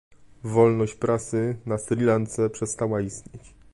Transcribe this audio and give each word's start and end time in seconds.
Wolność 0.43 0.93
prasy 0.95 1.55
na 1.65 1.77
Sri 1.77 2.01
Lance 2.01 2.49
przestała 2.49 3.01
istnieć 3.01 3.53